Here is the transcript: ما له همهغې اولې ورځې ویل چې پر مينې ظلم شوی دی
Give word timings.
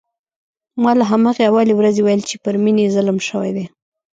ما 0.81 0.91
له 0.99 1.05
همهغې 1.11 1.43
اولې 1.49 1.73
ورځې 1.77 2.01
ویل 2.03 2.21
چې 2.29 2.35
پر 2.43 2.55
مينې 2.63 2.85
ظلم 2.95 3.17
شوی 3.27 3.51
دی 3.55 3.65